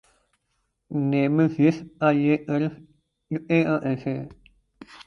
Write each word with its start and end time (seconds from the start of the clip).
نعمت 0.91 1.51
زیست 1.51 1.83
کا 1.99 2.09
یہ 2.15 2.37
قرض 2.47 2.73
چکے 3.31 3.63
گا 3.65 3.79
کیسے 3.83 4.13